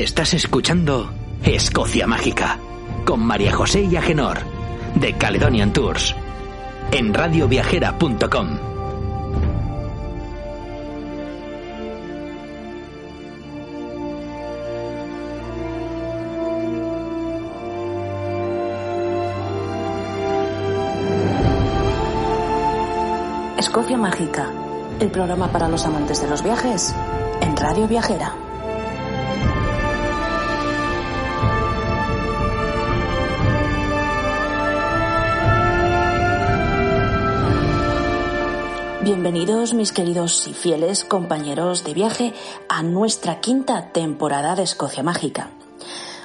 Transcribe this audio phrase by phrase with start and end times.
[0.00, 1.10] Estás escuchando
[1.44, 2.58] Escocia Mágica
[3.04, 4.38] con María José y Agenor
[4.94, 6.16] de Caledonian Tours
[6.90, 8.48] en radioviajera.com.
[23.58, 24.50] Escocia Mágica,
[24.98, 26.94] el programa para los amantes de los viajes
[27.42, 28.49] en Radio Viajera.
[39.12, 42.32] Bienvenidos mis queridos y fieles compañeros de viaje
[42.68, 45.50] a nuestra quinta temporada de Escocia Mágica.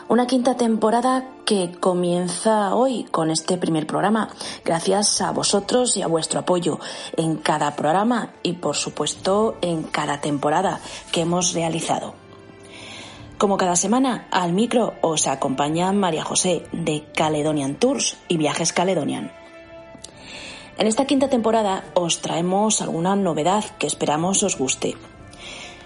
[0.08, 4.30] Una quinta temporada que comienza hoy con este primer programa,
[4.64, 6.80] gracias a vosotros y a vuestro apoyo
[7.17, 10.80] en cada programa y por supuesto en cada temporada
[11.11, 12.14] que hemos realizado.
[13.39, 19.44] Como cada semana, al micro os acompaña María José de Caledonian Tours y Viajes Caledonian.
[20.77, 24.95] En esta quinta temporada os traemos alguna novedad que esperamos os guste.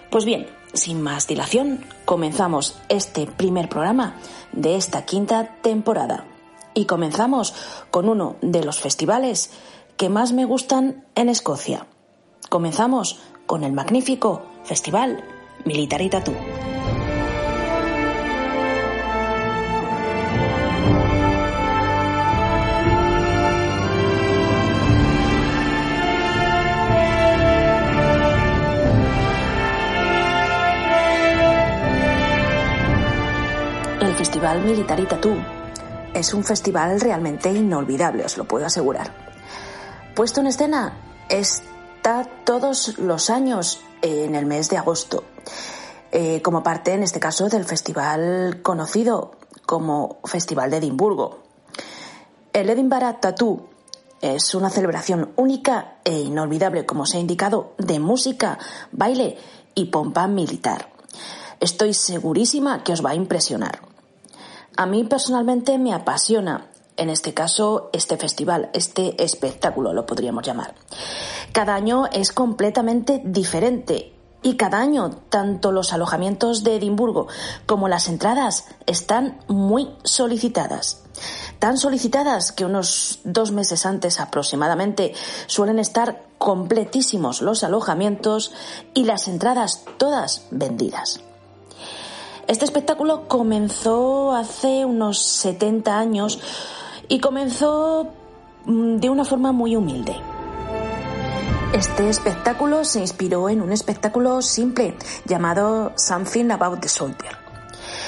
[0.09, 4.15] Pues bien, sin más dilación, comenzamos este primer programa
[4.51, 6.25] de esta quinta temporada.
[6.73, 7.53] Y comenzamos
[7.91, 9.51] con uno de los festivales
[9.97, 11.85] que más me gustan en Escocia.
[12.49, 15.23] Comenzamos con el magnífico Festival
[15.65, 16.68] Military Tattoo.
[34.19, 35.37] Festival Military Tattoo
[36.13, 39.13] es un festival realmente inolvidable, os lo puedo asegurar.
[40.13, 45.23] Puesto en escena está todos los años en el mes de agosto,
[46.11, 51.39] eh, como parte en este caso del festival conocido como Festival de Edimburgo.
[52.51, 53.69] El Edinburgh Tattoo
[54.19, 58.59] es una celebración única e inolvidable, como se ha indicado, de música,
[58.91, 59.37] baile
[59.75, 60.89] y pompa militar.
[61.61, 63.88] Estoy segurísima que os va a impresionar.
[64.79, 70.73] A mí personalmente me apasiona, en este caso, este festival, este espectáculo, lo podríamos llamar.
[71.51, 77.27] Cada año es completamente diferente y cada año tanto los alojamientos de Edimburgo
[77.65, 81.03] como las entradas están muy solicitadas.
[81.59, 85.13] Tan solicitadas que unos dos meses antes aproximadamente
[85.47, 88.53] suelen estar completísimos los alojamientos
[88.93, 91.19] y las entradas todas vendidas.
[92.49, 96.39] Este espectáculo comenzó hace unos 70 años
[97.07, 98.11] y comenzó
[98.65, 100.15] mm, de una forma muy humilde.
[101.73, 104.95] Este espectáculo se inspiró en un espectáculo simple
[105.25, 107.37] llamado Something About the Soldier,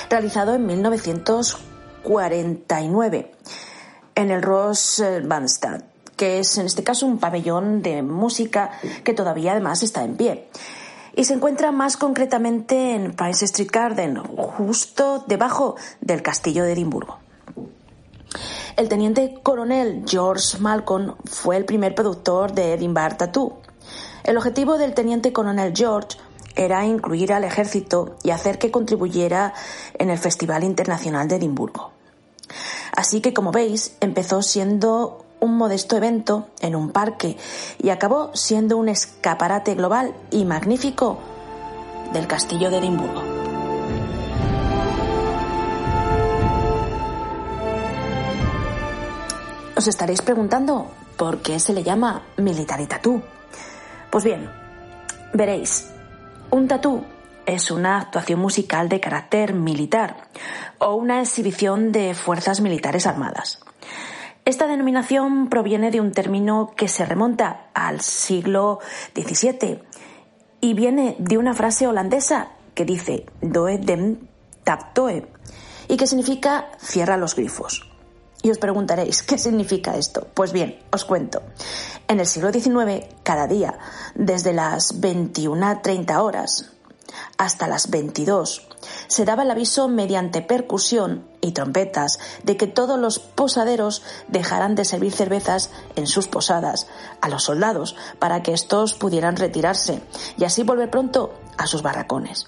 [0.10, 3.32] realizado en 1949
[4.16, 5.84] en el Ross Bandstand,
[6.18, 8.72] que es en este caso un pabellón de música
[9.04, 10.48] que todavía además está en pie
[11.16, 17.20] y se encuentra más concretamente en Price Street Garden, justo debajo del castillo de Edimburgo.
[18.78, 23.58] El teniente coronel George Malcolm fue el primer productor de Edinburgh Tattoo.
[24.24, 26.18] El objetivo del teniente coronel George
[26.56, 29.54] era incluir al ejército y hacer que contribuyera
[29.98, 31.92] en el Festival Internacional de Edimburgo.
[32.96, 37.36] Así que, como veis, empezó siendo un modesto evento en un parque
[37.80, 41.20] y acabó siendo un escaparate global y magnífico
[42.14, 43.22] del castillo de Edimburgo.
[49.76, 53.22] Os estaréis preguntando por qué se le llama military tattoo.
[54.12, 54.50] Pues bien,
[55.34, 55.90] veréis,
[56.52, 57.04] un tatú
[57.48, 60.28] es una actuación musical de carácter militar
[60.78, 63.60] o una exhibición de fuerzas militares armadas.
[64.44, 68.80] Esta denominación proviene de un término que se remonta al siglo
[69.16, 69.84] XVII
[70.62, 74.18] y viene de una frase holandesa que dice Doe dem
[74.64, 75.28] taptoe
[75.88, 77.88] y que significa cierra los grifos.
[78.42, 80.28] Y os preguntaréis, ¿qué significa esto?
[80.34, 81.44] Pues bien, os cuento.
[82.08, 83.78] En el siglo XIX, cada día,
[84.16, 86.72] desde las 21.30 horas
[87.38, 88.71] hasta las 22,
[89.08, 94.86] se daba el aviso mediante percusión y trompetas de que todos los posaderos dejaran de
[94.86, 96.88] servir cervezas en sus posadas
[97.22, 100.02] a los soldados para que estos pudieran retirarse
[100.38, 102.48] y así volver pronto a sus barracones.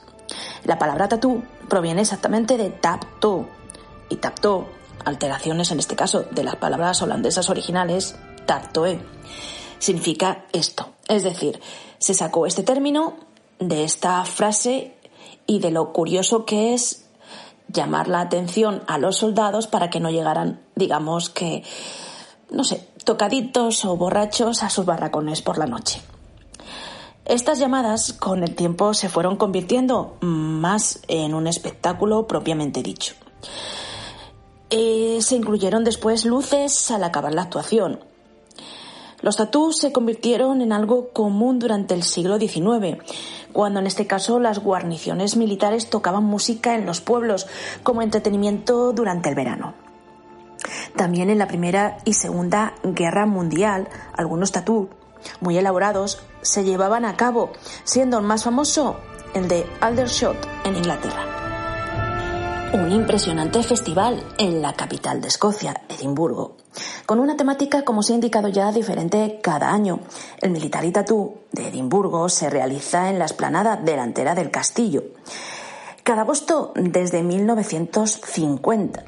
[0.64, 3.48] La palabra tatú proviene exactamente de tapto
[4.10, 4.68] y tapto
[5.06, 8.16] alteraciones en este caso de las palabras holandesas originales,
[8.46, 9.02] taptoe,
[9.80, 10.94] significa esto.
[11.08, 11.60] Es decir,
[12.00, 13.16] se sacó este término
[13.60, 14.96] de esta frase
[15.46, 17.06] y de lo curioso que es
[17.68, 21.64] llamar la atención a los soldados para que no llegaran, digamos que,
[22.52, 26.02] no sé, tocaditos o borrachos a sus barracones por la noche.
[27.25, 33.14] Estas llamadas con el tiempo se fueron convirtiendo más en un espectáculo propiamente dicho.
[34.70, 38.00] Eh, se incluyeron después luces al acabar la actuación.
[39.22, 42.98] Los tatús se convirtieron en algo común durante el siglo XIX,
[43.54, 47.48] cuando en este caso las guarniciones militares tocaban música en los pueblos
[47.84, 49.74] como entretenimiento durante el verano.
[50.96, 54.88] También en la Primera y Segunda Guerra Mundial, algunos tatús
[55.40, 57.52] muy elaborados se llevaban a cabo,
[57.84, 58.98] siendo el más famoso
[59.34, 61.33] el de Aldershot en Inglaterra
[62.74, 66.58] un impresionante festival en la capital de Escocia, Edimburgo,
[67.06, 70.00] con una temática, como se ha indicado ya, diferente cada año.
[70.42, 75.04] El Military Tattoo de Edimburgo se realiza en la esplanada delantera del castillo.
[76.02, 79.06] Cada agosto desde 1950.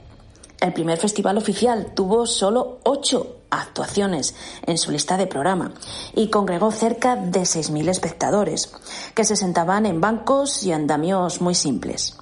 [0.62, 4.36] El primer festival oficial tuvo solo ocho actuaciones
[4.68, 5.74] en su lista de programa
[6.14, 8.72] y congregó cerca de 6.000 espectadores,
[9.16, 12.16] que se sentaban en bancos y andamios muy simples.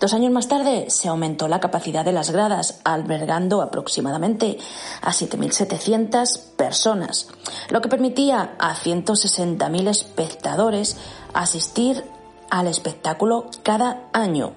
[0.00, 4.58] Dos años más tarde se aumentó la capacidad de las gradas, albergando aproximadamente
[5.02, 7.26] a 7.700 personas,
[7.70, 10.96] lo que permitía a 160.000 espectadores
[11.34, 12.04] asistir
[12.48, 14.52] al espectáculo cada año.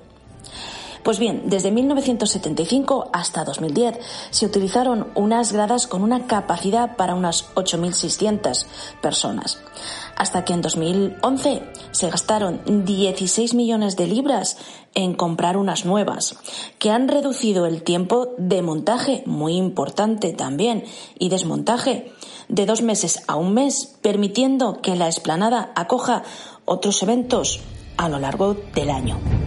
[1.03, 3.99] Pues bien, desde 1975 hasta 2010
[4.29, 8.65] se utilizaron unas gradas con una capacidad para unas 8.600
[9.01, 9.59] personas,
[10.15, 14.57] hasta que en 2011 se gastaron 16 millones de libras
[14.93, 16.35] en comprar unas nuevas,
[16.77, 20.83] que han reducido el tiempo de montaje, muy importante también,
[21.17, 22.11] y desmontaje,
[22.47, 26.21] de dos meses a un mes, permitiendo que la explanada acoja
[26.65, 27.61] otros eventos
[27.97, 29.40] a lo largo del año.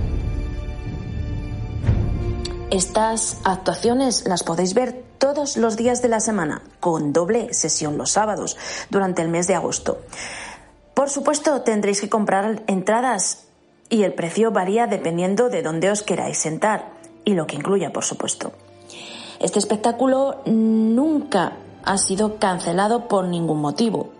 [2.74, 8.10] Estas actuaciones las podéis ver todos los días de la semana, con doble sesión los
[8.10, 8.56] sábados,
[8.90, 10.00] durante el mes de agosto.
[10.92, 13.44] Por supuesto, tendréis que comprar entradas
[13.88, 16.90] y el precio varía dependiendo de dónde os queráis sentar
[17.24, 18.50] y lo que incluya, por supuesto.
[19.38, 21.52] Este espectáculo nunca
[21.84, 24.10] ha sido cancelado por ningún motivo.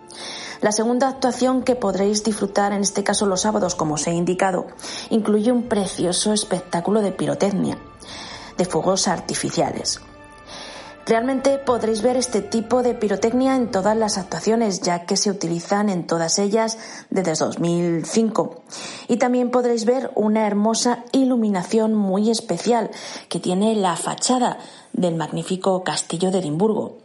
[0.61, 4.67] La segunda actuación que podréis disfrutar, en este caso los sábados, como os he indicado,
[5.09, 7.77] incluye un precioso espectáculo de pirotecnia
[8.57, 10.01] de fuegos artificiales.
[11.07, 15.89] Realmente podréis ver este tipo de pirotecnia en todas las actuaciones, ya que se utilizan
[15.89, 16.79] en todas ellas
[17.11, 18.63] desde 2005.
[19.07, 22.89] Y también podréis ver una hermosa iluminación muy especial
[23.29, 24.57] que tiene la fachada
[24.93, 26.97] del magnífico castillo de Edimburgo.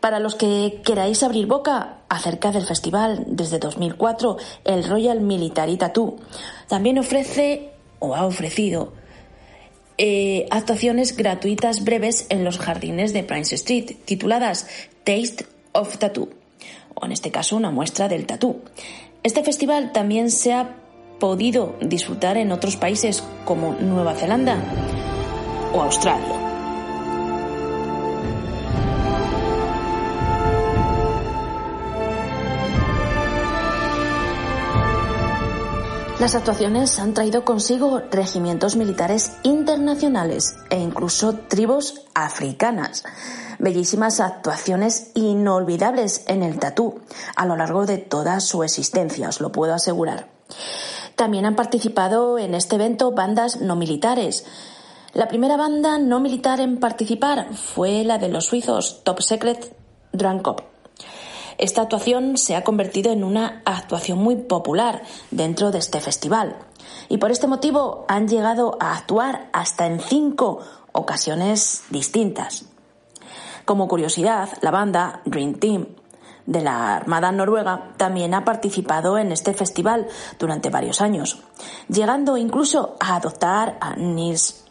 [0.00, 6.16] Para los que queráis abrir boca acerca del festival desde 2004, el Royal Military Tattoo
[6.66, 9.03] también ofrece o ha ofrecido
[9.98, 14.66] eh, actuaciones gratuitas breves en los jardines de Prince Street, tituladas
[15.04, 16.30] Taste of Tattoo,
[16.94, 18.62] o en este caso una muestra del tatú.
[19.22, 20.76] Este festival también se ha
[21.18, 24.58] podido disfrutar en otros países como Nueva Zelanda
[25.72, 26.53] o Australia.
[36.24, 43.04] Las actuaciones han traído consigo regimientos militares internacionales e incluso tribus africanas.
[43.58, 46.98] Bellísimas actuaciones inolvidables en el tatú
[47.36, 50.30] a lo largo de toda su existencia, os lo puedo asegurar.
[51.14, 54.46] También han participado en este evento bandas no militares.
[55.12, 59.76] La primera banda no militar en participar fue la de los suizos Top Secret
[60.12, 60.73] Drunkop
[61.58, 66.56] esta actuación se ha convertido en una actuación muy popular dentro de este festival
[67.08, 70.60] y por este motivo han llegado a actuar hasta en cinco
[70.92, 72.66] ocasiones distintas.
[73.64, 75.86] Como curiosidad, la banda Dream Team
[76.46, 80.06] de la Armada Noruega también ha participado en este festival
[80.38, 81.42] durante varios años,
[81.88, 84.63] llegando incluso a adoptar a Nils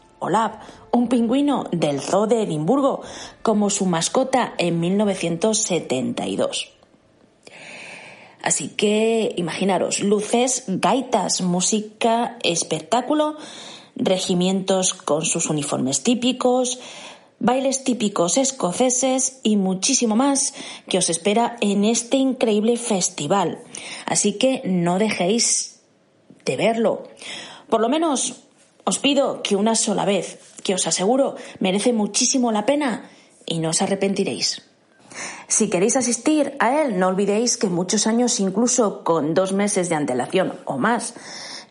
[0.92, 3.02] Un pingüino del Zoo de Edimburgo,
[3.42, 6.74] como su mascota en 1972.
[8.44, 13.38] Así que imaginaros, luces, gaitas, música, espectáculo,
[13.96, 16.80] regimientos con sus uniformes típicos,
[17.40, 20.54] bailes típicos escoceses y muchísimo más
[20.88, 23.60] que os espera en este increíble festival.
[24.06, 25.82] Así que no dejéis
[26.46, 27.04] de verlo.
[27.70, 28.44] Por lo menos
[28.86, 33.10] os pido que una sola vez, que os aseguro merece muchísimo la pena
[33.46, 34.64] y no os arrepentiréis.
[35.48, 39.96] Si queréis asistir a él, no olvidéis que muchos años, incluso con dos meses de
[39.96, 41.14] antelación o más,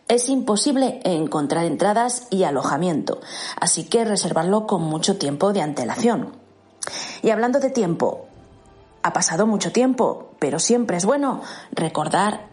[0.07, 3.19] es imposible encontrar entradas y alojamiento,
[3.59, 6.35] así que reservarlo con mucho tiempo de antelación.
[7.21, 8.27] Y hablando de tiempo,
[9.01, 11.41] ha pasado mucho tiempo, pero siempre es bueno
[11.71, 12.47] recordar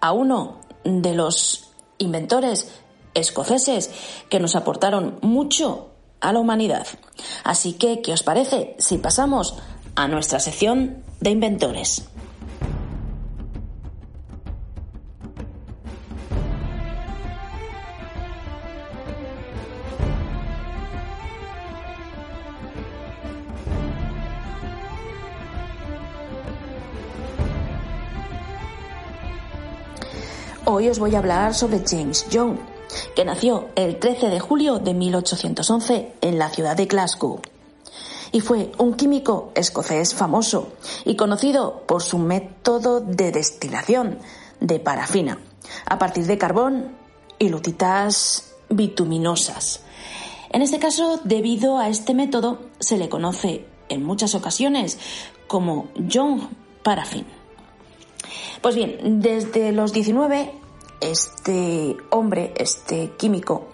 [0.00, 2.68] a uno de los inventores
[3.14, 3.90] escoceses
[4.28, 5.90] que nos aportaron mucho
[6.20, 6.86] a la humanidad.
[7.44, 9.56] Así que, ¿qué os parece si pasamos
[9.96, 12.10] a nuestra sección de inventores?
[30.72, 32.56] Hoy os voy a hablar sobre James Young,
[33.14, 37.40] que nació el 13 de julio de 1811 en la ciudad de Glasgow.
[38.32, 40.72] Y fue un químico escocés famoso
[41.04, 44.18] y conocido por su método de destilación
[44.60, 45.38] de parafina,
[45.86, 46.92] a partir de carbón
[47.38, 49.80] y lutitas bituminosas.
[50.50, 54.98] En este caso, debido a este método, se le conoce en muchas ocasiones
[55.46, 56.42] como Young
[56.82, 57.26] Paraffin.
[58.60, 60.52] Pues bien, desde los 19,
[61.00, 63.68] este hombre, este químico,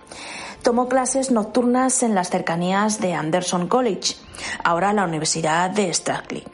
[0.62, 4.16] tomó clases nocturnas en las cercanías de Anderson College,
[4.64, 6.50] ahora la Universidad de Strathclyde.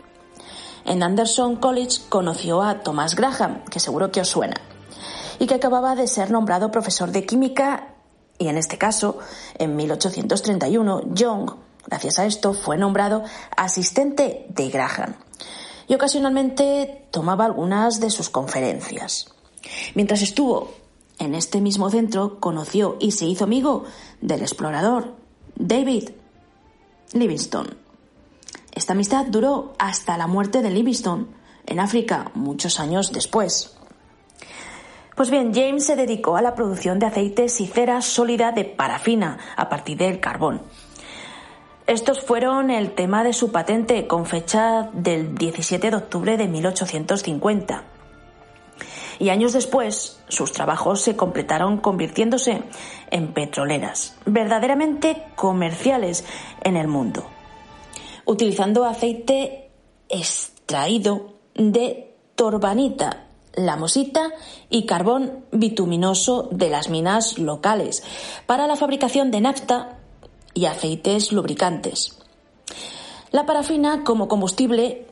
[0.85, 4.57] En Anderson College conoció a Thomas Graham, que seguro que os suena,
[5.39, 7.93] y que acababa de ser nombrado profesor de química
[8.43, 9.19] y en este caso,
[9.57, 11.53] en 1831, Young,
[11.87, 13.23] gracias a esto, fue nombrado
[13.57, 15.15] asistente de Graham
[15.87, 19.32] y ocasionalmente tomaba algunas de sus conferencias.
[19.95, 20.75] Mientras estuvo
[21.19, 23.85] en este mismo centro, conoció y se hizo amigo
[24.21, 25.15] del explorador
[25.55, 26.11] David
[27.13, 27.71] Livingstone.
[28.75, 31.27] Esta amistad duró hasta la muerte de Livingstone
[31.67, 33.77] en África muchos años después.
[35.15, 39.39] Pues bien, James se dedicó a la producción de aceites y cera sólida de parafina
[39.57, 40.63] a partir del carbón.
[41.87, 47.92] Estos fueron el tema de su patente con fecha del 17 de octubre de 1850.
[49.19, 52.63] Y años después, sus trabajos se completaron convirtiéndose
[53.11, 56.25] en petroleras, verdaderamente comerciales
[56.63, 57.27] en el mundo,
[58.25, 59.71] utilizando aceite
[60.09, 64.31] extraído de torbanita, la mosita
[64.71, 68.03] y carbón bituminoso de las minas locales
[68.47, 69.99] para la fabricación de nafta
[70.55, 72.19] y aceites lubricantes.
[73.31, 75.07] La parafina como combustible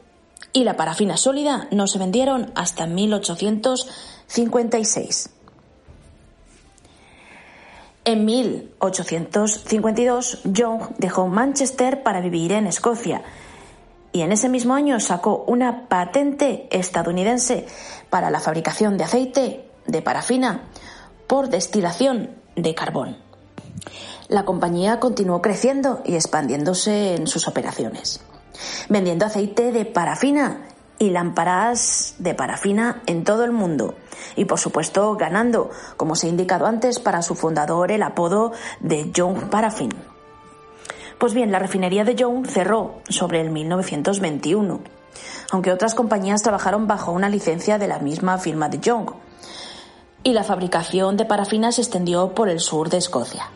[0.53, 5.31] y la parafina sólida no se vendieron hasta 1856.
[8.05, 13.23] En 1852, Young dejó Manchester para vivir en Escocia
[14.13, 17.67] y en ese mismo año sacó una patente estadounidense
[18.09, 20.63] para la fabricación de aceite de parafina
[21.27, 23.19] por destilación de carbón
[24.31, 28.21] la compañía continuó creciendo y expandiéndose en sus operaciones,
[28.89, 30.67] vendiendo aceite de parafina
[30.99, 33.95] y lámparas de parafina en todo el mundo
[34.37, 39.11] y por supuesto ganando, como se ha indicado antes, para su fundador el apodo de
[39.13, 39.91] Young Paraffin.
[41.19, 44.81] Pues bien, la refinería de Young cerró sobre el 1921,
[45.51, 49.11] aunque otras compañías trabajaron bajo una licencia de la misma firma de Young,
[50.23, 53.51] y la fabricación de parafina se extendió por el sur de Escocia.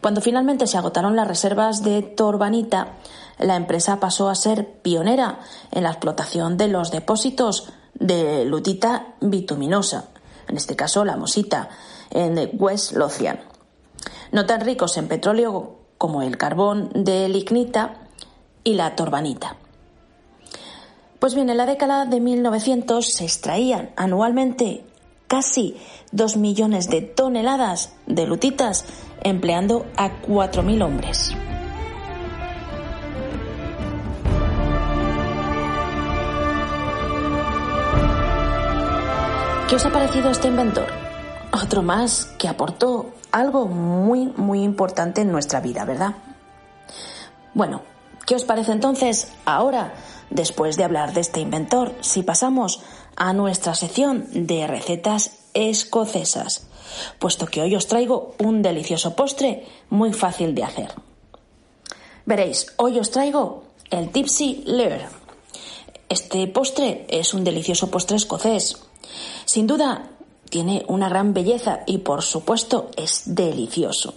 [0.00, 2.94] Cuando finalmente se agotaron las reservas de torbanita,
[3.40, 10.08] la empresa pasó a ser pionera en la explotación de los depósitos de lutita bituminosa,
[10.48, 11.68] en este caso la mosita,
[12.10, 13.40] en West Lothian.
[14.32, 18.08] No tan ricos en petróleo como el carbón de lignita
[18.64, 19.56] y la torbanita.
[21.18, 24.84] Pues bien, en la década de 1900 se extraían anualmente
[25.26, 25.76] casi
[26.12, 28.84] dos millones de toneladas de lutitas
[29.22, 31.34] empleando a 4.000 hombres.
[39.70, 40.88] ¿Qué os ha parecido este inventor?
[41.52, 46.16] Otro más que aportó algo muy, muy importante en nuestra vida, ¿verdad?
[47.54, 47.82] Bueno,
[48.26, 49.94] ¿qué os parece entonces ahora,
[50.28, 52.80] después de hablar de este inventor, si pasamos
[53.14, 56.66] a nuestra sección de recetas escocesas?
[57.20, 60.92] Puesto que hoy os traigo un delicioso postre muy fácil de hacer.
[62.26, 63.62] Veréis, hoy os traigo
[63.92, 65.06] el Tipsy Lair.
[66.08, 68.90] Este postre es un delicioso postre escocés.
[69.52, 70.04] Sin duda,
[70.48, 74.14] tiene una gran belleza y por supuesto es delicioso.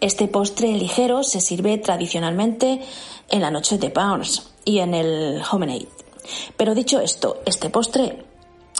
[0.00, 2.80] Este postre ligero se sirve tradicionalmente
[3.28, 5.88] en la noche de Pounds y en el Homenade.
[6.56, 8.24] Pero dicho esto, este postre,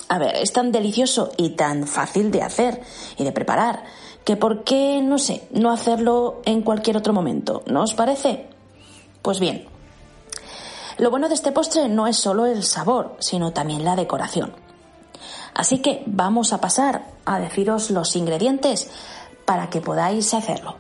[0.09, 2.81] a ver, es tan delicioso y tan fácil de hacer
[3.19, 3.83] y de preparar
[4.25, 8.47] que por qué, no sé, no hacerlo en cualquier otro momento, ¿no os parece?
[9.21, 9.67] Pues bien,
[10.99, 14.65] lo bueno de este postre no es solo el sabor, sino también la decoración.
[15.57, 18.89] Así que vamos a pasar a deciros los ingredientes
[19.47, 20.77] para que podáis hacerlo.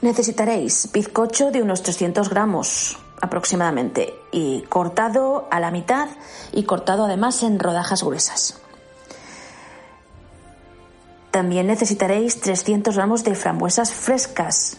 [0.00, 6.08] Necesitaréis bizcocho de unos 300 gramos aproximadamente y cortado a la mitad
[6.52, 8.58] y cortado además en rodajas gruesas.
[11.30, 14.78] También necesitaréis 300 gramos de frambuesas frescas.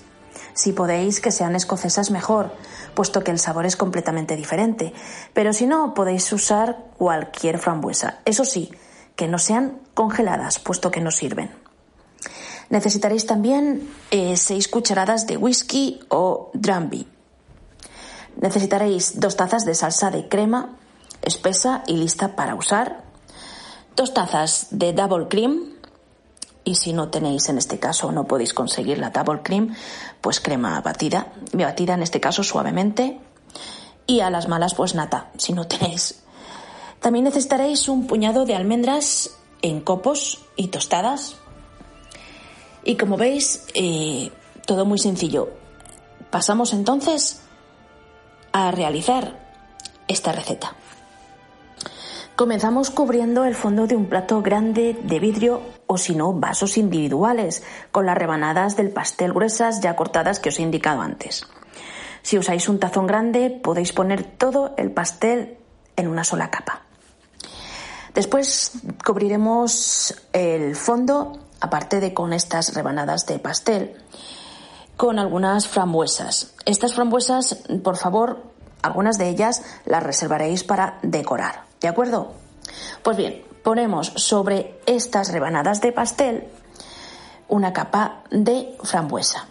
[0.55, 2.51] Si podéis que sean escocesas mejor,
[2.95, 4.93] puesto que el sabor es completamente diferente.
[5.33, 8.19] Pero si no, podéis usar cualquier frambuesa.
[8.25, 8.71] Eso sí,
[9.15, 11.51] que no sean congeladas, puesto que no sirven.
[12.69, 17.07] Necesitaréis también 6 eh, cucharadas de whisky o dramby.
[18.41, 20.75] Necesitaréis dos tazas de salsa de crema
[21.21, 23.03] espesa y lista para usar,
[23.95, 25.73] dos tazas de double cream
[26.63, 29.75] y si no tenéis en este caso no podéis conseguir la double cream,
[30.21, 33.19] pues crema batida, batida en este caso suavemente
[34.07, 36.23] y a las malas pues nata, si no tenéis
[37.05, 41.35] también necesitaréis un puñado de almendras en copos y tostadas.
[42.83, 44.31] Y como veis, eh,
[44.65, 45.49] todo muy sencillo.
[46.31, 47.41] Pasamos entonces
[48.53, 49.39] a realizar
[50.07, 50.73] esta receta.
[52.35, 57.61] Comenzamos cubriendo el fondo de un plato grande de vidrio o si no vasos individuales
[57.91, 61.45] con las rebanadas del pastel gruesas ya cortadas que os he indicado antes.
[62.23, 65.59] Si usáis un tazón grande podéis poner todo el pastel
[65.97, 66.84] en una sola capa.
[68.15, 68.71] Después
[69.05, 73.97] cubriremos el fondo, aparte de con estas rebanadas de pastel,
[74.95, 76.53] con algunas frambuesas.
[76.65, 78.41] Estas frambuesas, por favor,
[78.81, 82.31] algunas de ellas las reservaréis para decorar, ¿de acuerdo?
[83.03, 86.47] Pues bien, ponemos sobre estas rebanadas de pastel
[87.49, 89.45] una capa de frambuesa.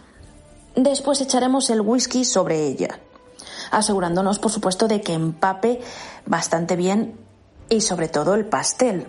[0.75, 2.99] Después echaremos el whisky sobre ella,
[3.69, 5.81] asegurándonos, por supuesto, de que empape
[6.25, 7.24] bastante bien
[7.69, 9.07] y sobre todo el pastel.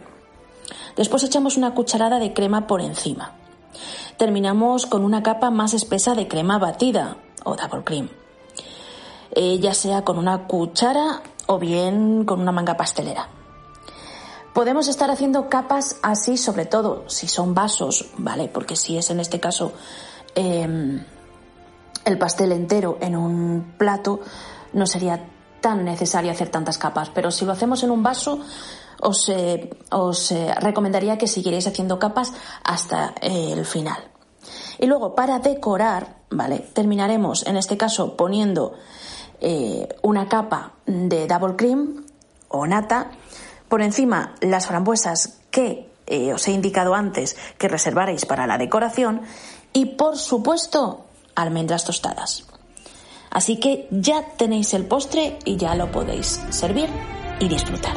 [0.96, 3.32] Después echamos una cucharada de crema por encima.
[4.16, 8.08] Terminamos con una capa más espesa de crema batida o double cream,
[9.32, 13.28] eh, ya sea con una cuchara o bien con una manga pastelera.
[14.54, 18.48] Podemos estar haciendo capas así, sobre todo si son vasos, ¿vale?
[18.48, 19.74] Porque si es en este caso
[20.34, 21.04] em,
[22.06, 24.20] el pastel entero en un plato,
[24.72, 25.28] no sería
[25.66, 28.38] tan necesario hacer tantas capas, pero si lo hacemos en un vaso,
[29.00, 33.98] os, eh, os eh, recomendaría que siguierais haciendo capas hasta eh, el final.
[34.78, 36.60] Y luego, para decorar, ¿vale?
[36.72, 38.74] Terminaremos, en este caso, poniendo
[40.02, 42.06] una capa de double cream
[42.48, 43.10] o nata,
[43.68, 45.90] por encima las frambuesas que
[46.32, 49.22] os he indicado antes que reservaréis para la decoración
[49.72, 52.46] y, por supuesto, almendras tostadas.
[53.36, 56.88] Así que ya tenéis el postre y ya lo podéis servir
[57.38, 57.92] y disfrutar.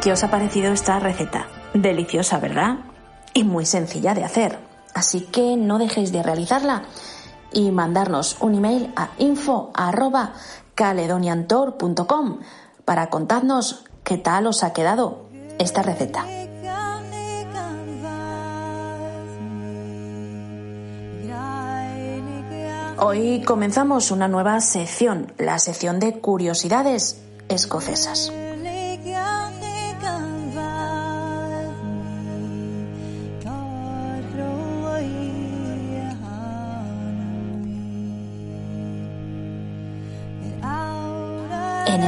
[0.00, 1.48] ¿Qué os ha parecido esta receta?
[1.74, 2.76] Deliciosa, ¿verdad?
[3.34, 4.56] Y muy sencilla de hacer.
[4.94, 6.84] Así que no dejéis de realizarla
[7.52, 9.72] y mandarnos un email a info
[10.74, 12.38] caledoniantor.com
[12.84, 15.26] para contarnos qué tal os ha quedado
[15.58, 16.26] esta receta.
[22.98, 28.32] Hoy comenzamos una nueva sección, la sección de curiosidades escocesas.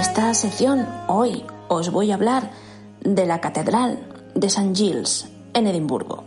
[0.05, 2.51] Esta sección hoy os voy a hablar
[3.01, 4.75] de la Catedral de St.
[4.75, 6.25] Giles en Edimburgo.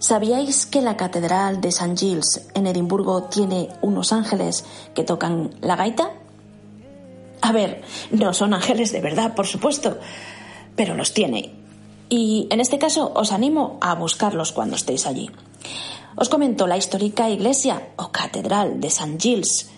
[0.00, 1.96] ¿Sabíais que la Catedral de St.
[1.96, 6.10] Giles en Edimburgo tiene unos ángeles que tocan la gaita?
[7.42, 9.96] A ver, no son ángeles de verdad, por supuesto,
[10.74, 11.54] pero los tiene.
[12.08, 15.30] Y en este caso os animo a buscarlos cuando estéis allí.
[16.16, 19.16] Os comento la histórica iglesia o catedral de St.
[19.16, 19.70] Giles,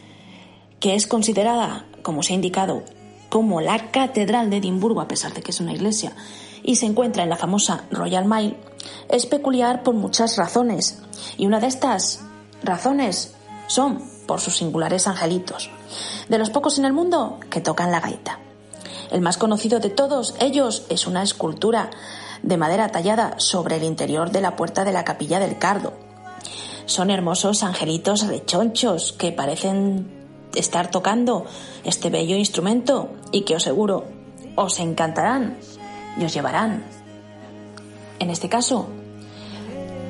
[0.80, 2.84] que es considerada, como os he indicado,
[3.28, 6.14] como la catedral de Edimburgo, a pesar de que es una iglesia,
[6.62, 8.56] y se encuentra en la famosa Royal Mile,
[9.10, 11.02] es peculiar por muchas razones.
[11.36, 12.20] Y una de estas
[12.62, 13.34] razones
[13.66, 15.68] son por sus singulares angelitos,
[16.30, 18.38] de los pocos en el mundo que tocan la gaita.
[19.10, 21.90] El más conocido de todos ellos es una escultura
[22.42, 25.92] de madera tallada sobre el interior de la puerta de la capilla del Cardo,
[26.88, 30.17] son hermosos angelitos rechonchos que parecen
[30.54, 31.46] estar tocando
[31.84, 34.04] este bello instrumento y que os seguro
[34.56, 35.56] os encantarán
[36.18, 36.84] y os llevarán,
[38.18, 38.88] en este caso,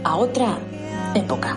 [0.05, 0.59] a otra
[1.14, 1.57] época.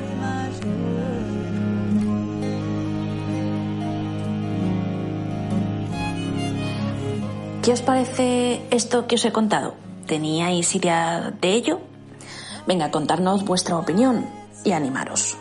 [7.62, 9.76] ¿Qué os parece esto que os he contado?
[10.08, 11.80] ¿Teníais idea de ello?
[12.66, 14.26] Venga, contarnos vuestra opinión
[14.66, 15.38] y animaros.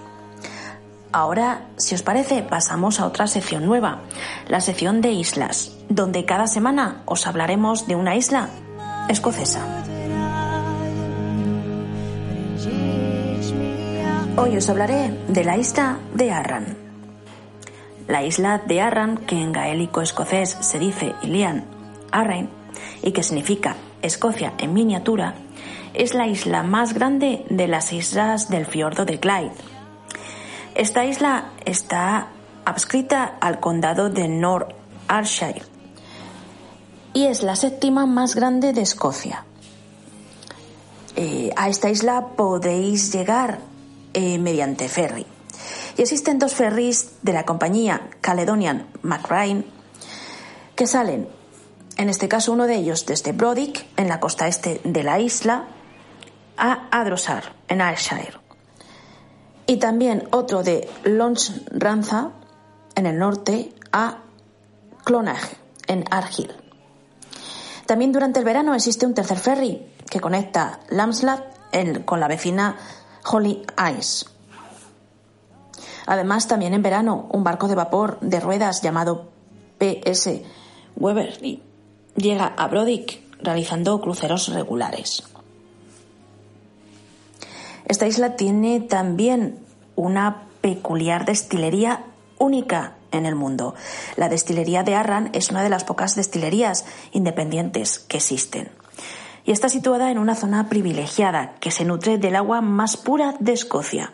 [1.13, 4.03] Ahora, si os parece, pasamos a otra sección nueva,
[4.47, 8.49] la sección de islas, donde cada semana os hablaremos de una isla
[9.09, 9.61] escocesa.
[14.37, 16.77] Hoy os hablaré de la isla de Arran.
[18.07, 21.65] La isla de Arran, que en gaélico escocés se dice Ilian
[22.13, 22.49] Arran
[23.03, 25.35] y que significa Escocia en miniatura,
[25.93, 29.53] es la isla más grande de las islas del fiordo de Clyde.
[30.75, 32.29] Esta isla está
[32.65, 34.73] adscrita al condado de North
[35.09, 35.63] Ayrshire
[37.13, 39.45] y es la séptima más grande de Escocia.
[41.17, 43.59] Eh, a esta isla podéis llegar
[44.15, 45.27] eh, mediante ferry.
[45.97, 49.65] Y existen dos ferries de la compañía Caledonian McRae
[50.77, 51.29] que salen,
[51.97, 55.65] en este caso uno de ellos desde Brodick, en la costa este de la isla,
[56.57, 58.50] a Adrosar, en Ayrshire.
[59.71, 62.33] Y también otro de Lonsranza,
[62.97, 64.19] en el norte, a
[65.05, 66.53] Clonage, en Argyll.
[67.87, 71.45] También durante el verano existe un tercer ferry que conecta Lamslat
[72.05, 72.79] con la vecina
[73.31, 73.65] Holy
[73.97, 74.27] Ice.
[76.07, 79.31] Además, también en verano, un barco de vapor de ruedas llamado
[79.79, 80.31] PS
[80.97, 81.63] Weberly
[82.17, 85.23] llega a Brodick realizando cruceros regulares.
[87.91, 89.59] Esta isla tiene también
[89.97, 92.05] una peculiar destilería
[92.39, 93.75] única en el mundo.
[94.15, 98.71] La destilería de Arran es una de las pocas destilerías independientes que existen.
[99.45, 103.55] Y está situada en una zona privilegiada que se nutre del agua más pura de
[103.55, 104.13] Escocia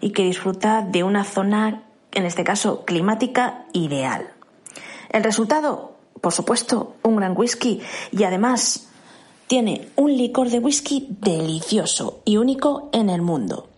[0.00, 4.32] y que disfruta de una zona, en este caso, climática ideal.
[5.10, 8.88] El resultado, por supuesto, un gran whisky y además
[9.52, 13.68] tiene un licor de whisky delicioso y único en el mundo,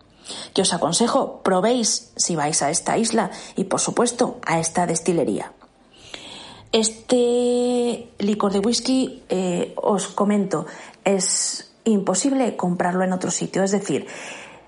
[0.53, 5.51] que os aconsejo probéis si vais a esta isla y por supuesto a esta destilería.
[6.71, 10.65] Este licor de whisky, eh, os comento,
[11.03, 14.07] es imposible comprarlo en otro sitio, es decir,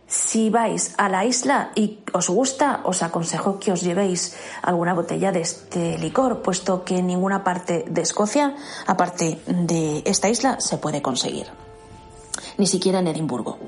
[0.08, 5.32] si vais a la isla y os gusta, os aconsejo que os llevéis alguna botella
[5.32, 8.56] de este licor, puesto que en ninguna parte de Escocia,
[8.88, 11.48] aparte de esta isla, se puede conseguir.
[12.58, 13.60] Ni siquiera en Edimburgo.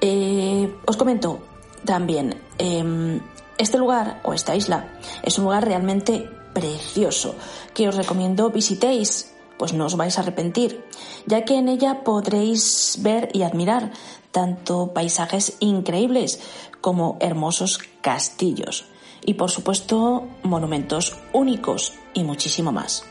[0.00, 1.38] Eh, os comento
[1.84, 3.20] también, em,
[3.58, 4.88] este lugar o esta isla
[5.22, 7.34] es un lugar realmente precioso
[7.74, 10.84] que os recomiendo visitéis pues no os vais a arrepentir,
[11.26, 13.92] ya que en ella podréis ver y admirar
[14.30, 16.40] tanto paisajes increíbles
[16.80, 18.86] como hermosos castillos
[19.24, 23.04] y por supuesto monumentos únicos y muchísimo más.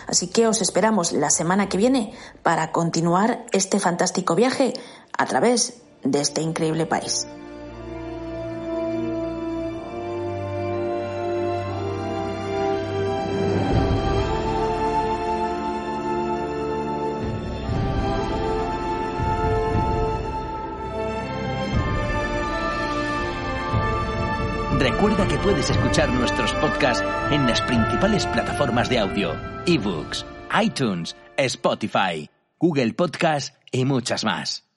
[0.07, 4.73] Así que os esperamos la semana que viene para continuar este fantástico viaje
[5.15, 7.27] a través de este increíble país.
[25.43, 30.25] Puedes escuchar nuestros podcasts en las principales plataformas de audio, ebooks,
[30.61, 34.68] iTunes, Spotify, Google Podcast y muchas más.